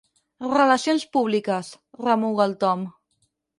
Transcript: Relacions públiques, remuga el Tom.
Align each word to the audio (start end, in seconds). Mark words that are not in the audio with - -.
Relacions 0.53 1.05
públiques, 1.17 1.71
remuga 2.09 2.51
el 2.51 2.59
Tom. 2.67 2.91